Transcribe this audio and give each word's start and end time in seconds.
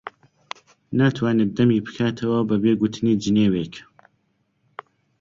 ناتوانێت 0.99 1.51
دەمی 1.57 1.83
بکاتەوە 1.85 2.39
بەبێ 2.49 2.73
گوتنی 2.81 3.19
جنێوێک. 3.23 3.73